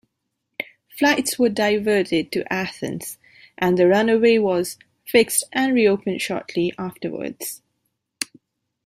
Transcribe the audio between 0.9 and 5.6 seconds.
Flights were diverted to Athens and the runway was fixed